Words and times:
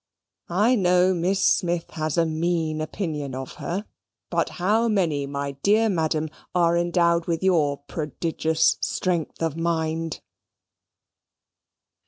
I 0.49 0.73
know 0.75 1.13
Miss 1.13 1.39
Smith 1.45 1.91
has 1.91 2.17
a 2.17 2.25
mean 2.25 2.81
opinion 2.81 3.35
of 3.35 3.57
her. 3.61 3.85
But 4.31 4.49
how 4.57 4.87
many, 4.87 5.27
my 5.27 5.51
dear 5.61 5.89
Madam, 5.89 6.29
are 6.55 6.75
endowed 6.75 7.27
with 7.27 7.43
your 7.43 7.77
prodigious 7.87 8.79
strength 8.81 9.43
of 9.43 9.55
mind? 9.55 10.21